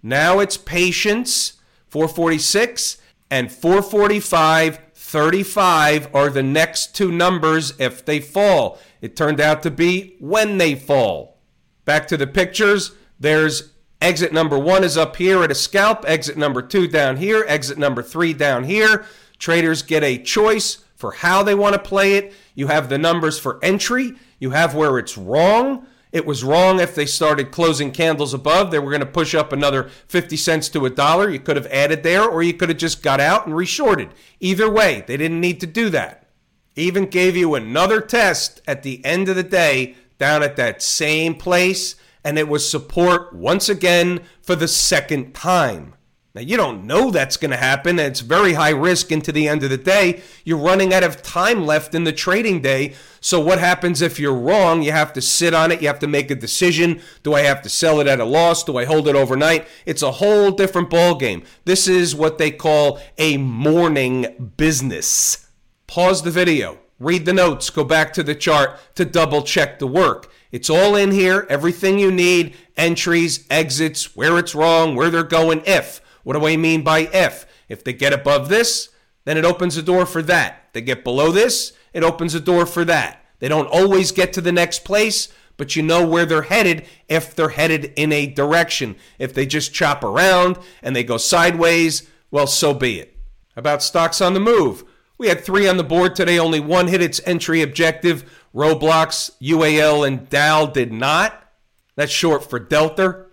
Now 0.03 0.41
it's 0.41 0.57
patience, 0.57 1.53
446, 1.87 2.99
and 3.31 3.51
445, 3.51 4.81
35 4.93 6.13
are 6.13 6.29
the 6.29 6.43
next 6.43 6.93
two 6.93 7.13
numbers 7.13 7.75
if 7.79 8.05
they 8.05 8.19
fall. 8.19 8.81
It 9.01 9.17
turned 9.17 9.41
out 9.41 9.63
to 9.63 9.71
be 9.71 10.17
when 10.19 10.59
they 10.59 10.75
fall. 10.75 11.39
Back 11.85 12.09
to 12.09 12.17
the 12.17 12.27
pictures. 12.27 12.91
There's 13.21 13.73
exit 14.01 14.33
number 14.33 14.59
one 14.59 14.83
is 14.83 14.97
up 14.97 15.15
here 15.15 15.45
at 15.45 15.53
a 15.53 15.55
scalp, 15.55 16.05
exit 16.05 16.37
number 16.37 16.61
two 16.61 16.89
down 16.89 17.19
here, 17.19 17.45
exit 17.47 17.79
number 17.79 18.03
three 18.03 18.33
down 18.33 18.65
here. 18.65 19.07
Traders 19.39 19.83
get 19.83 20.03
a 20.03 20.19
choice 20.19 20.85
for 20.97 21.13
how 21.13 21.45
they 21.45 21.55
want 21.55 21.75
to 21.75 21.81
play 21.81 22.15
it. 22.15 22.35
You 22.57 22.67
have 22.67 22.89
the 22.89 22.99
numbers 22.99 23.39
for 23.39 23.61
entry, 23.63 24.15
you 24.41 24.51
have 24.51 24.75
where 24.75 24.99
it's 24.99 25.17
wrong 25.17 25.87
It 26.17 26.25
was 26.25 26.43
wrong 26.43 26.81
if 26.81 26.95
they 26.95 27.05
started 27.05 27.51
closing 27.51 27.93
candles 27.93 28.33
above. 28.33 28.71
They 28.71 28.79
were 28.79 28.91
going 28.91 29.01
to 29.01 29.07
push 29.07 29.35
up 29.35 29.53
another 29.53 29.91
50 30.09 30.35
cents 30.39 30.71
to 30.71 30.87
a 30.87 30.91
dollar. 30.91 31.29
You 31.29 31.39
could 31.39 31.57
have 31.57 31.67
added 31.67 32.05
there, 32.05 32.25
or 32.25 32.43
you 32.43 32.55
could 32.55 32.71
have 32.71 32.79
just 32.79 33.03
got 33.03 33.21
out 33.21 33.45
and 33.45 33.55
reshorted. 33.55 34.13
Either 34.41 34.67
way, 34.71 35.05
they 35.07 35.19
didn't 35.19 35.43
need 35.43 35.61
to 35.61 35.67
do 35.67 35.91
that. 35.91 36.31
Even 36.75 37.05
gave 37.05 37.37
you 37.37 37.55
another 37.55 38.01
test 38.01 38.63
at 38.67 38.83
the 38.83 39.05
end 39.05 39.29
of 39.29 39.37
the 39.37 39.43
day 39.43 39.95
down 40.17 40.43
at 40.43 40.57
that 40.57 40.81
same 40.81 41.35
place, 41.35 41.97
and 42.25 42.39
it 42.39 42.49
was 42.49 42.67
support 42.67 43.35
once 43.35 43.69
again 43.69 44.21
for 44.41 44.57
the 44.57 44.69
second 44.69 45.35
time. 45.35 45.97
Now, 46.37 46.43
you 46.43 46.59
don't 46.59 46.85
know 46.85 47.11
that's 47.11 47.39
going 47.39 47.53
to 47.53 47.57
happen. 47.57 47.99
It's 47.99 48.21
very 48.21 48.53
high 48.53 48.69
risk 48.69 49.11
into 49.11 49.33
the 49.33 49.49
end 49.49 49.63
of 49.63 49.71
the 49.71 49.79
day. 49.79 50.21
You're 50.45 50.59
running 50.59 50.93
out 50.93 51.03
of 51.03 51.23
time 51.23 51.65
left 51.65 51.95
in 51.95 52.05
the 52.05 52.13
trading 52.13 52.61
day. 52.61 52.95
So, 53.23 53.41
what 53.41 53.59
happens 53.59 54.03
if 54.03 54.21
you're 54.21 54.35
wrong? 54.35 54.83
You 54.83 54.93
have 54.93 55.15
to 55.15 55.23
sit 55.23 55.55
on 55.55 55.73
it. 55.73 55.81
You 55.81 55.87
have 55.87 55.99
to 56.01 56.07
make 56.07 56.31
a 56.31 56.35
decision. 56.35 57.01
Do 57.23 57.33
I 57.33 57.41
have 57.41 57.63
to 57.63 57.71
sell 57.71 58.01
it 58.01 58.07
at 58.07 58.21
a 58.21 58.27
loss? 58.27 58.65
Do 58.65 58.77
I 58.77 58.85
hold 58.85 59.09
it 59.09 59.17
overnight? 59.17 59.67
It's 59.87 60.03
a 60.03 60.13
whole 60.13 60.51
different 60.51 60.91
ballgame. 60.91 61.43
This 61.65 61.89
is 61.89 62.15
what 62.15 62.37
they 62.37 62.51
call 62.51 63.01
a 63.17 63.39
morning 63.39 64.53
business. 64.59 65.49
Pause 65.87 66.25
the 66.25 66.31
video, 66.31 66.81
read 67.01 67.25
the 67.25 67.33
notes, 67.33 67.71
go 67.71 67.83
back 67.83 68.13
to 68.13 68.23
the 68.23 68.35
chart 68.35 68.79
to 68.97 69.07
double 69.07 69.41
check 69.41 69.79
the 69.79 69.87
work. 69.87 70.31
It's 70.53 70.69
all 70.69 70.97
in 70.97 71.13
here, 71.13 71.47
everything 71.49 71.99
you 71.99 72.13
need 72.13 72.55
entries, 72.77 73.47
exits, 73.49 74.15
where 74.15 74.37
it's 74.37 74.55
wrong, 74.55 74.97
where 74.97 75.09
they're 75.09 75.23
going, 75.23 75.63
if. 75.65 76.03
What 76.27 76.37
do 76.37 76.45
I 76.45 76.57
mean 76.57 76.83
by 76.83 77.09
if? 77.13 77.47
If 77.69 77.85
they 77.85 77.93
get 77.93 78.13
above 78.13 78.49
this, 78.49 78.89
then 79.27 79.37
it 79.37 79.45
opens 79.45 79.77
the 79.77 79.83
door 79.83 80.05
for 80.05 80.23
that. 80.23 80.71
They 80.73 80.81
get 80.81 81.05
below 81.05 81.31
this, 81.31 81.73
it 81.93 82.03
opens 82.03 82.33
the 82.33 82.41
door 82.41 82.67
for 82.67 82.85
that. 82.85 83.25
They 83.39 83.47
don't 83.47 83.69
always 83.69 84.11
get 84.11 84.33
to 84.33 84.41
the 84.41 84.51
next 84.51 84.81
place, 84.81 85.29
but 85.57 85.77
you 85.77 85.85
know 85.85 86.05
where 86.05 86.27
they're 86.27 86.43
headed 86.43 86.85
if 87.09 87.37
they're 87.37 87.51
headed 87.51 87.93
in 87.95 88.11
a 88.11 88.27
direction. 88.27 88.97
If 89.21 89.35
they 89.35 89.47
just 89.47 89.73
chop 89.73 90.03
around 90.03 90.59
and 90.83 90.97
they 90.97 91.05
go 91.05 91.17
sideways, 91.17 92.11
well, 92.33 92.49
so 92.49 92.75
be 92.75 92.99
it. 92.99 93.17
About 93.55 93.81
stocks 93.81 94.21
on 94.21 94.35
the 94.35 94.41
move. 94.41 94.83
We 95.19 95.29
had 95.29 95.45
three 95.45 95.69
on 95.69 95.77
the 95.77 95.85
board 95.85 96.17
today, 96.17 96.41
only 96.41 96.59
one 96.59 96.89
hit 96.89 97.01
its 97.01 97.21
entry 97.25 97.63
objective. 97.63 98.45
Roblox, 98.53 99.31
UAL, 99.41 100.05
and 100.05 100.29
DAL 100.29 100.67
did 100.67 100.93
not. 100.93 101.53
That's 101.95 102.11
short 102.11 102.51
for 102.51 102.59
Delta. 102.59 103.26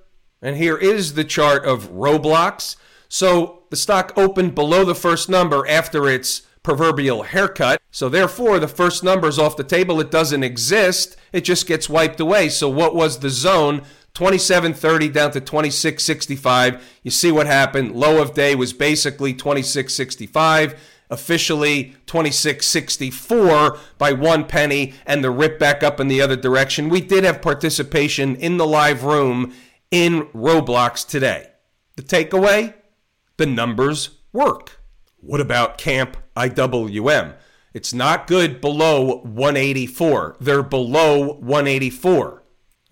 And 0.43 0.57
here 0.57 0.77
is 0.77 1.13
the 1.13 1.23
chart 1.23 1.63
of 1.63 1.89
Roblox. 1.91 2.75
So 3.07 3.63
the 3.69 3.77
stock 3.77 4.11
opened 4.17 4.53
below 4.53 4.83
the 4.83 4.93
first 4.93 5.29
number 5.29 5.65
after 5.67 6.09
its 6.09 6.41
proverbial 6.63 7.23
haircut. 7.23 7.81
So 7.91 8.09
therefore, 8.09 8.59
the 8.59 8.67
first 8.67 9.05
number 9.05 9.29
is 9.29 9.39
off 9.39 9.55
the 9.55 9.63
table. 9.63 10.01
It 10.01 10.11
doesn't 10.11 10.43
exist. 10.43 11.15
It 11.31 11.45
just 11.45 11.65
gets 11.65 11.89
wiped 11.89 12.19
away. 12.19 12.49
So 12.49 12.67
what 12.67 12.93
was 12.93 13.19
the 13.19 13.29
zone? 13.29 13.83
2730 14.15 15.09
down 15.09 15.31
to 15.31 15.39
2665. 15.39 16.83
You 17.03 17.09
see 17.09 17.31
what 17.31 17.47
happened. 17.47 17.95
Low 17.95 18.21
of 18.21 18.33
day 18.33 18.53
was 18.53 18.73
basically 18.73 19.33
2665 19.33 20.79
officially 21.09 21.95
2664 22.07 23.77
by 23.99 24.11
one 24.11 24.45
penny 24.45 24.93
and 25.05 25.23
the 25.23 25.29
rip 25.29 25.59
back 25.59 25.83
up 25.83 25.99
in 25.99 26.07
the 26.07 26.19
other 26.19 26.35
direction. 26.35 26.89
We 26.89 27.01
did 27.01 27.23
have 27.23 27.41
participation 27.41 28.35
in 28.37 28.57
the 28.57 28.65
live 28.65 29.03
room 29.03 29.53
in 29.93 30.23
Roblox 30.33 31.07
today. 31.07 31.51
The 31.97 32.01
takeaway 32.01 32.73
the 33.37 33.45
numbers 33.45 34.17
work. 34.31 34.79
What 35.17 35.39
about 35.39 35.77
Camp 35.77 36.17
IWM? 36.35 37.35
It's 37.75 37.93
not 37.93 38.25
good 38.25 38.59
below 38.59 39.17
184. 39.19 40.37
They're 40.39 40.63
below 40.63 41.33
184. 41.33 42.42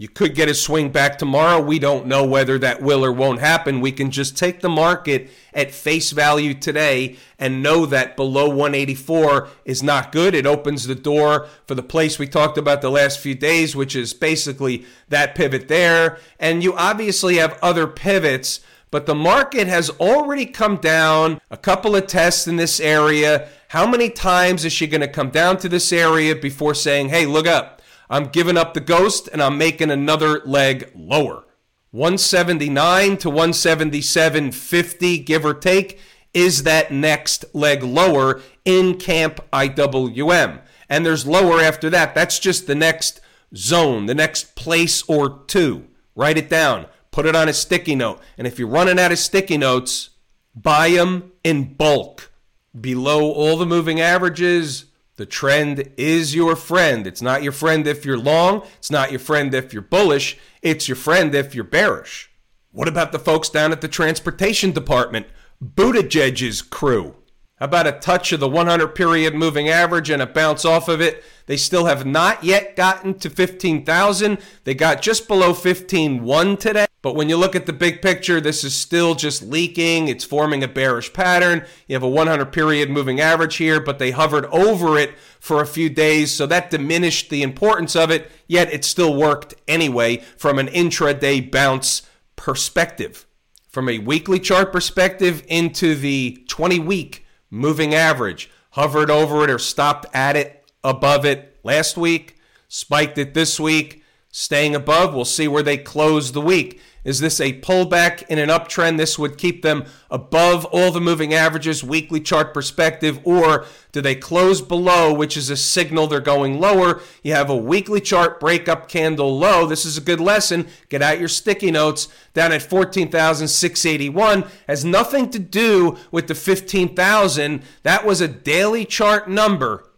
You 0.01 0.07
could 0.07 0.33
get 0.33 0.49
a 0.49 0.55
swing 0.55 0.89
back 0.89 1.19
tomorrow. 1.19 1.61
We 1.61 1.77
don't 1.77 2.07
know 2.07 2.25
whether 2.25 2.57
that 2.57 2.81
will 2.81 3.05
or 3.05 3.11
won't 3.11 3.39
happen. 3.39 3.81
We 3.81 3.91
can 3.91 4.09
just 4.09 4.35
take 4.35 4.61
the 4.61 4.67
market 4.67 5.29
at 5.53 5.69
face 5.69 6.09
value 6.09 6.55
today 6.55 7.17
and 7.37 7.61
know 7.61 7.85
that 7.85 8.15
below 8.15 8.49
184 8.49 9.47
is 9.63 9.83
not 9.83 10.11
good. 10.11 10.33
It 10.33 10.47
opens 10.47 10.87
the 10.87 10.95
door 10.95 11.45
for 11.67 11.75
the 11.75 11.83
place 11.83 12.17
we 12.17 12.25
talked 12.25 12.57
about 12.57 12.81
the 12.81 12.89
last 12.89 13.19
few 13.19 13.35
days, 13.35 13.75
which 13.75 13.95
is 13.95 14.15
basically 14.15 14.85
that 15.09 15.35
pivot 15.35 15.67
there. 15.67 16.17
And 16.39 16.63
you 16.63 16.73
obviously 16.73 17.35
have 17.35 17.59
other 17.61 17.85
pivots 17.85 18.61
but 18.89 19.05
the 19.05 19.15
market 19.15 19.67
has 19.67 19.89
already 19.89 20.45
come 20.45 20.75
down 20.75 21.39
a 21.49 21.55
couple 21.55 21.95
of 21.95 22.07
tests 22.07 22.45
in 22.45 22.57
this 22.57 22.81
area. 22.81 23.47
How 23.69 23.87
many 23.87 24.09
times 24.09 24.65
is 24.65 24.73
she 24.73 24.85
going 24.85 24.99
to 24.99 25.07
come 25.07 25.29
down 25.29 25.55
to 25.59 25.69
this 25.69 25.93
area 25.93 26.35
before 26.35 26.75
saying, 26.75 27.07
hey, 27.07 27.25
look 27.25 27.47
up, 27.47 27.80
I'm 28.11 28.25
giving 28.25 28.57
up 28.57 28.75
the 28.75 28.79
ghost 28.79 29.27
and 29.33 29.41
I'm 29.41 29.57
making 29.57 29.89
another 29.89 30.41
leg 30.45 30.91
lower? 30.93 31.45
179 31.89 33.17
to 33.17 33.29
177.50, 33.29 35.25
give 35.25 35.43
or 35.43 35.55
take, 35.55 35.99
is 36.33 36.63
that 36.63 36.91
next 36.91 37.43
leg 37.55 37.81
lower 37.81 38.41
in 38.63 38.99
Camp 38.99 39.39
IWM. 39.51 40.61
And 40.87 41.03
there's 41.03 41.25
lower 41.25 41.59
after 41.59 41.89
that. 41.89 42.13
That's 42.13 42.37
just 42.37 42.67
the 42.67 42.75
next 42.75 43.19
zone, 43.55 44.05
the 44.05 44.13
next 44.13 44.55
place 44.55 45.01
or 45.09 45.43
two. 45.47 45.87
Write 46.15 46.37
it 46.37 46.49
down 46.49 46.85
put 47.11 47.25
it 47.25 47.35
on 47.35 47.49
a 47.49 47.53
sticky 47.53 47.95
note. 47.95 48.19
And 48.37 48.47
if 48.47 48.57
you're 48.57 48.67
running 48.67 48.99
out 48.99 49.11
of 49.11 49.19
sticky 49.19 49.57
notes, 49.57 50.09
buy 50.55 50.89
them 50.91 51.33
in 51.43 51.73
bulk. 51.73 52.31
Below 52.79 53.31
all 53.31 53.57
the 53.57 53.65
moving 53.65 53.99
averages, 53.99 54.85
the 55.17 55.25
trend 55.25 55.91
is 55.97 56.33
your 56.33 56.55
friend. 56.55 57.05
It's 57.05 57.21
not 57.21 57.43
your 57.43 57.51
friend 57.51 57.85
if 57.85 58.05
you're 58.05 58.17
long, 58.17 58.63
it's 58.77 58.91
not 58.91 59.11
your 59.11 59.19
friend 59.19 59.53
if 59.53 59.73
you're 59.73 59.81
bullish, 59.81 60.37
it's 60.61 60.87
your 60.87 60.95
friend 60.95 61.35
if 61.35 61.53
you're 61.53 61.63
bearish. 61.63 62.31
What 62.71 62.87
about 62.87 63.11
the 63.11 63.19
folks 63.19 63.49
down 63.49 63.71
at 63.71 63.81
the 63.81 63.87
transportation 63.87 64.71
department? 64.71 65.27
Buttigieg's 65.63 66.61
crew. 66.61 67.15
How 67.61 67.65
about 67.65 67.85
a 67.85 67.91
touch 67.91 68.31
of 68.31 68.39
the 68.39 68.49
100 68.49 68.95
period 68.95 69.35
moving 69.35 69.69
average 69.69 70.09
and 70.09 70.19
a 70.19 70.25
bounce 70.25 70.65
off 70.65 70.87
of 70.87 70.99
it? 70.99 71.23
They 71.45 71.57
still 71.57 71.85
have 71.85 72.07
not 72.07 72.43
yet 72.43 72.75
gotten 72.75 73.13
to 73.19 73.29
15,000. 73.29 74.39
They 74.63 74.73
got 74.73 75.03
just 75.03 75.27
below 75.27 75.53
15.1 75.53 76.59
today. 76.59 76.87
But 77.03 77.13
when 77.13 77.29
you 77.29 77.37
look 77.37 77.55
at 77.55 77.67
the 77.67 77.73
big 77.73 78.01
picture, 78.01 78.41
this 78.41 78.63
is 78.63 78.73
still 78.73 79.13
just 79.13 79.43
leaking. 79.43 80.07
It's 80.07 80.23
forming 80.23 80.63
a 80.63 80.67
bearish 80.67 81.13
pattern. 81.13 81.63
You 81.87 81.93
have 81.93 82.01
a 82.01 82.09
100 82.09 82.47
period 82.47 82.89
moving 82.89 83.19
average 83.19 83.57
here, 83.57 83.79
but 83.79 83.99
they 83.99 84.09
hovered 84.09 84.45
over 84.45 84.97
it 84.97 85.13
for 85.39 85.61
a 85.61 85.67
few 85.67 85.87
days. 85.87 86.33
So 86.33 86.47
that 86.47 86.71
diminished 86.71 87.29
the 87.29 87.43
importance 87.43 87.95
of 87.95 88.09
it, 88.09 88.31
yet 88.47 88.73
it 88.73 88.83
still 88.83 89.15
worked 89.15 89.53
anyway 89.67 90.17
from 90.35 90.57
an 90.57 90.65
intraday 90.65 91.51
bounce 91.51 92.01
perspective. 92.35 93.27
From 93.69 93.87
a 93.87 93.99
weekly 93.99 94.39
chart 94.39 94.71
perspective 94.71 95.43
into 95.47 95.93
the 95.93 96.43
20 96.47 96.79
week 96.79 97.27
moving 97.51 97.93
average, 97.93 98.49
hovered 98.71 99.11
over 99.11 99.43
it 99.43 99.49
or 99.49 99.59
stopped 99.59 100.07
at 100.15 100.35
it, 100.35 100.63
above 100.83 101.25
it 101.25 101.59
last 101.63 101.97
week, 101.97 102.37
spiked 102.67 103.17
it 103.17 103.33
this 103.33 103.59
week, 103.59 104.03
staying 104.31 104.73
above. 104.73 105.13
We'll 105.13 105.25
see 105.25 105.47
where 105.47 105.61
they 105.61 105.77
close 105.77 106.31
the 106.31 106.41
week. 106.41 106.81
Is 107.03 107.19
this 107.19 107.39
a 107.39 107.59
pullback 107.61 108.23
in 108.27 108.37
an 108.37 108.49
uptrend? 108.49 108.97
This 108.97 109.17
would 109.17 109.39
keep 109.39 109.63
them 109.63 109.85
above 110.11 110.65
all 110.65 110.91
the 110.91 111.01
moving 111.01 111.33
averages, 111.33 111.83
weekly 111.83 112.19
chart 112.19 112.53
perspective, 112.53 113.19
or 113.23 113.65
do 113.91 114.01
they 114.01 114.13
close 114.13 114.61
below, 114.61 115.11
which 115.11 115.35
is 115.35 115.49
a 115.49 115.57
signal 115.57 116.05
they're 116.05 116.19
going 116.19 116.59
lower? 116.59 117.01
You 117.23 117.33
have 117.33 117.49
a 117.49 117.57
weekly 117.57 118.01
chart 118.01 118.39
breakup 118.39 118.87
candle 118.87 119.37
low. 119.37 119.65
This 119.65 119.83
is 119.83 119.97
a 119.97 120.01
good 120.01 120.19
lesson. 120.19 120.67
Get 120.89 121.01
out 121.01 121.19
your 121.19 121.27
sticky 121.27 121.71
notes 121.71 122.07
down 122.35 122.51
at 122.51 122.61
14,681. 122.61 124.45
Has 124.67 124.85
nothing 124.85 125.31
to 125.31 125.39
do 125.39 125.97
with 126.11 126.27
the 126.27 126.35
15,000. 126.35 127.63
That 127.81 128.05
was 128.05 128.21
a 128.21 128.27
daily 128.27 128.85
chart 128.85 129.27
number 129.27 129.90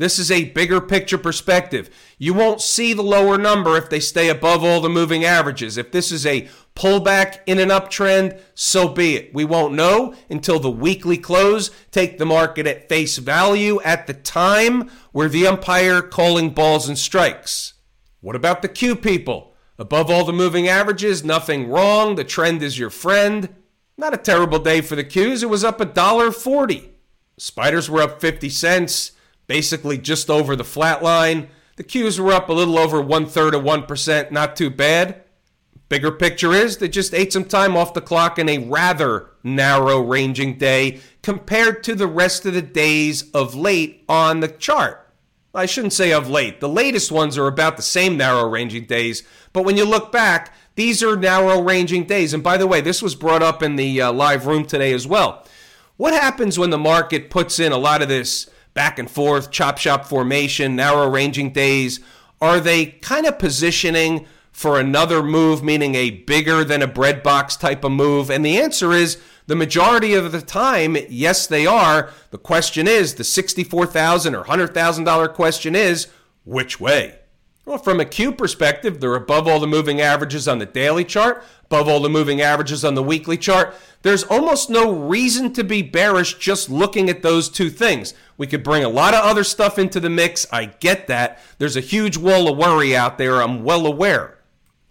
this 0.00 0.18
is 0.18 0.30
a 0.30 0.44
bigger 0.44 0.80
picture 0.80 1.18
perspective. 1.18 1.90
You 2.16 2.32
won't 2.32 2.62
see 2.62 2.94
the 2.94 3.02
lower 3.02 3.36
number 3.36 3.76
if 3.76 3.90
they 3.90 4.00
stay 4.00 4.30
above 4.30 4.64
all 4.64 4.80
the 4.80 4.88
moving 4.88 5.26
averages. 5.26 5.76
If 5.76 5.92
this 5.92 6.10
is 6.10 6.24
a 6.24 6.48
pullback 6.74 7.40
in 7.44 7.58
an 7.58 7.68
uptrend, 7.68 8.40
so 8.54 8.88
be 8.88 9.16
it. 9.16 9.34
We 9.34 9.44
won't 9.44 9.74
know 9.74 10.14
until 10.30 10.58
the 10.58 10.70
weekly 10.70 11.18
close. 11.18 11.70
Take 11.90 12.16
the 12.16 12.24
market 12.24 12.66
at 12.66 12.88
face 12.88 13.18
value 13.18 13.78
at 13.82 14.06
the 14.06 14.14
time 14.14 14.90
where 15.12 15.28
the 15.28 15.46
umpire 15.46 16.00
calling 16.00 16.54
balls 16.54 16.88
and 16.88 16.98
strikes. 16.98 17.74
What 18.22 18.36
about 18.36 18.62
the 18.62 18.68
Q 18.68 18.96
people? 18.96 19.54
Above 19.78 20.10
all 20.10 20.24
the 20.24 20.32
moving 20.32 20.66
averages, 20.66 21.22
nothing 21.22 21.68
wrong. 21.68 22.14
The 22.14 22.24
trend 22.24 22.62
is 22.62 22.78
your 22.78 22.88
friend. 22.88 23.54
Not 23.98 24.14
a 24.14 24.16
terrible 24.16 24.60
day 24.60 24.80
for 24.80 24.96
the 24.96 25.04
Qs. 25.04 25.42
It 25.42 25.50
was 25.50 25.62
up 25.62 25.78
a 25.78 25.84
dollar 25.84 26.30
forty. 26.30 26.92
Spiders 27.36 27.90
were 27.90 28.00
up 28.00 28.18
50 28.18 28.48
cents 28.48 29.12
basically 29.50 29.98
just 29.98 30.30
over 30.30 30.54
the 30.54 30.62
flat 30.62 31.02
line. 31.02 31.48
The 31.74 31.82
Qs 31.82 32.20
were 32.20 32.32
up 32.32 32.48
a 32.48 32.52
little 32.52 32.78
over 32.78 33.00
one 33.00 33.26
third 33.26 33.52
of 33.52 33.64
1%, 33.64 34.30
not 34.30 34.54
too 34.54 34.70
bad. 34.70 35.24
Bigger 35.88 36.12
picture 36.12 36.52
is 36.52 36.76
they 36.76 36.88
just 36.88 37.12
ate 37.12 37.32
some 37.32 37.44
time 37.44 37.76
off 37.76 37.92
the 37.92 38.00
clock 38.00 38.38
in 38.38 38.48
a 38.48 38.58
rather 38.58 39.30
narrow 39.42 40.00
ranging 40.00 40.56
day 40.56 41.00
compared 41.24 41.82
to 41.82 41.96
the 41.96 42.06
rest 42.06 42.46
of 42.46 42.54
the 42.54 42.62
days 42.62 43.28
of 43.32 43.56
late 43.56 44.04
on 44.08 44.38
the 44.38 44.46
chart. 44.46 45.12
I 45.52 45.66
shouldn't 45.66 45.94
say 45.94 46.12
of 46.12 46.30
late. 46.30 46.60
The 46.60 46.68
latest 46.68 47.10
ones 47.10 47.36
are 47.36 47.48
about 47.48 47.76
the 47.76 47.82
same 47.82 48.16
narrow 48.16 48.48
ranging 48.48 48.84
days, 48.84 49.24
but 49.52 49.64
when 49.64 49.76
you 49.76 49.84
look 49.84 50.12
back, 50.12 50.54
these 50.76 51.02
are 51.02 51.16
narrow 51.16 51.60
ranging 51.60 52.04
days. 52.04 52.32
And 52.32 52.44
by 52.44 52.56
the 52.56 52.68
way, 52.68 52.80
this 52.80 53.02
was 53.02 53.16
brought 53.16 53.42
up 53.42 53.64
in 53.64 53.74
the 53.74 54.00
uh, 54.00 54.12
live 54.12 54.46
room 54.46 54.64
today 54.64 54.92
as 54.92 55.08
well. 55.08 55.44
What 55.96 56.14
happens 56.14 56.56
when 56.56 56.70
the 56.70 56.78
market 56.78 57.30
puts 57.30 57.58
in 57.58 57.72
a 57.72 57.78
lot 57.78 58.00
of 58.00 58.08
this 58.08 58.48
back 58.74 58.98
and 58.98 59.10
forth, 59.10 59.50
chop 59.50 59.78
shop 59.78 60.04
formation, 60.04 60.76
narrow 60.76 61.08
ranging 61.08 61.52
days? 61.52 62.00
Are 62.40 62.60
they 62.60 62.86
kind 62.86 63.26
of 63.26 63.38
positioning 63.38 64.26
for 64.52 64.78
another 64.80 65.22
move, 65.22 65.62
meaning 65.62 65.94
a 65.94 66.10
bigger 66.10 66.64
than 66.64 66.82
a 66.82 66.86
bread 66.86 67.22
box 67.22 67.56
type 67.56 67.84
of 67.84 67.92
move? 67.92 68.30
And 68.30 68.44
the 68.44 68.58
answer 68.58 68.92
is 68.92 69.18
the 69.46 69.56
majority 69.56 70.14
of 70.14 70.32
the 70.32 70.42
time, 70.42 70.96
yes, 71.08 71.46
they 71.46 71.66
are. 71.66 72.10
The 72.30 72.38
question 72.38 72.86
is 72.86 73.14
the 73.14 73.24
64,000 73.24 74.34
or 74.34 74.44
$100,000 74.44 75.34
question 75.34 75.74
is 75.74 76.08
which 76.44 76.80
way? 76.80 77.19
Well, 77.66 77.78
from 77.78 78.00
a 78.00 78.04
Q 78.04 78.32
perspective, 78.32 79.00
they're 79.00 79.14
above 79.14 79.46
all 79.46 79.60
the 79.60 79.66
moving 79.66 80.00
averages 80.00 80.48
on 80.48 80.58
the 80.58 80.66
daily 80.66 81.04
chart, 81.04 81.44
above 81.64 81.88
all 81.88 82.00
the 82.00 82.08
moving 82.08 82.40
averages 82.40 82.84
on 82.84 82.94
the 82.94 83.02
weekly 83.02 83.36
chart. 83.36 83.74
There's 84.02 84.24
almost 84.24 84.70
no 84.70 84.90
reason 84.90 85.52
to 85.52 85.62
be 85.62 85.82
bearish 85.82 86.38
just 86.38 86.70
looking 86.70 87.10
at 87.10 87.22
those 87.22 87.50
two 87.50 87.68
things. 87.68 88.14
We 88.38 88.46
could 88.46 88.64
bring 88.64 88.82
a 88.82 88.88
lot 88.88 89.14
of 89.14 89.24
other 89.24 89.44
stuff 89.44 89.78
into 89.78 90.00
the 90.00 90.08
mix. 90.08 90.46
I 90.50 90.66
get 90.66 91.06
that. 91.08 91.38
There's 91.58 91.76
a 91.76 91.80
huge 91.80 92.16
wall 92.16 92.48
of 92.48 92.56
worry 92.56 92.96
out 92.96 93.18
there. 93.18 93.42
I'm 93.42 93.62
well 93.62 93.86
aware. 93.86 94.38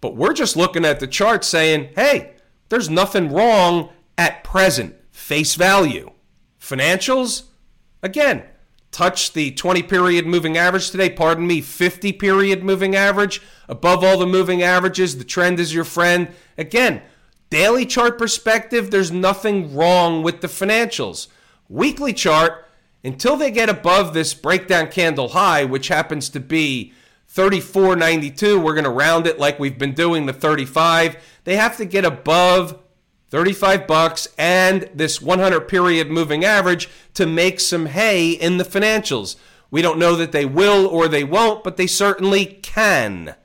But 0.00 0.16
we're 0.16 0.32
just 0.32 0.56
looking 0.56 0.84
at 0.84 1.00
the 1.00 1.08
chart 1.08 1.44
saying, 1.44 1.90
hey, 1.96 2.34
there's 2.68 2.88
nothing 2.88 3.32
wrong 3.32 3.90
at 4.16 4.44
present, 4.44 4.94
face 5.10 5.56
value. 5.56 6.12
Financials, 6.60 7.44
again, 8.02 8.44
touch 8.92 9.32
the 9.32 9.52
20 9.52 9.82
period 9.84 10.26
moving 10.26 10.56
average 10.56 10.90
today, 10.90 11.10
pardon 11.10 11.46
me, 11.46 11.60
50 11.60 12.12
period 12.14 12.64
moving 12.64 12.96
average. 12.96 13.40
Above 13.68 14.02
all 14.02 14.18
the 14.18 14.26
moving 14.26 14.62
averages, 14.62 15.18
the 15.18 15.24
trend 15.24 15.60
is 15.60 15.74
your 15.74 15.84
friend. 15.84 16.28
Again, 16.58 17.02
daily 17.50 17.86
chart 17.86 18.18
perspective, 18.18 18.90
there's 18.90 19.12
nothing 19.12 19.74
wrong 19.74 20.22
with 20.22 20.40
the 20.40 20.48
financials. 20.48 21.28
Weekly 21.68 22.12
chart, 22.12 22.66
until 23.04 23.36
they 23.36 23.50
get 23.50 23.68
above 23.68 24.12
this 24.12 24.34
breakdown 24.34 24.88
candle 24.88 25.28
high, 25.28 25.64
which 25.64 25.88
happens 25.88 26.28
to 26.30 26.40
be 26.40 26.92
34.92, 27.32 28.62
we're 28.62 28.74
going 28.74 28.84
to 28.84 28.90
round 28.90 29.26
it 29.26 29.38
like 29.38 29.58
we've 29.60 29.78
been 29.78 29.94
doing 29.94 30.26
the 30.26 30.32
35. 30.32 31.16
They 31.44 31.56
have 31.56 31.76
to 31.76 31.84
get 31.84 32.04
above 32.04 32.78
35 33.30 33.86
bucks 33.86 34.28
and 34.36 34.90
this 34.92 35.22
100 35.22 35.60
period 35.62 36.10
moving 36.10 36.44
average 36.44 36.88
to 37.14 37.26
make 37.26 37.60
some 37.60 37.86
hay 37.86 38.30
in 38.32 38.56
the 38.56 38.64
financials. 38.64 39.36
We 39.70 39.82
don't 39.82 40.00
know 40.00 40.16
that 40.16 40.32
they 40.32 40.44
will 40.44 40.86
or 40.86 41.06
they 41.06 41.22
won't, 41.22 41.62
but 41.62 41.76
they 41.76 41.86
certainly 41.86 42.44
can. 42.44 43.36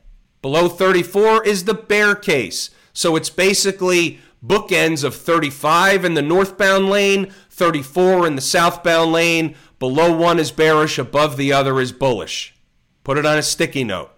Below 0.42 0.70
34 0.70 1.46
is 1.46 1.65
the 1.65 1.75
bear 1.75 2.15
case. 2.15 2.72
So 2.94 3.15
it's 3.15 3.30
basically 3.30 4.20
bookends 4.44 5.04
of 5.04 5.15
35 5.15 6.04
in 6.04 6.15
the 6.15 6.22
northbound 6.22 6.89
lane, 6.89 7.32
34 7.51 8.25
in 8.25 8.36
the 8.36 8.42
southbound 8.42 9.12
lane. 9.12 9.56
Below 9.77 10.15
one 10.15 10.39
is 10.39 10.51
bearish, 10.51 10.98
above 10.98 11.38
the 11.38 11.54
other 11.54 11.80
is 11.80 11.92
bullish. 11.92 12.56
Put 13.04 13.18
it 13.18 13.25
on 13.25 13.38
a 13.38 13.44
sticky 13.44 13.84
note. 13.84 14.12